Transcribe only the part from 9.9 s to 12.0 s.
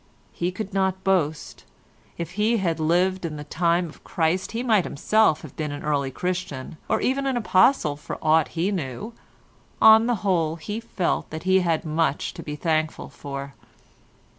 the whole he felt that he had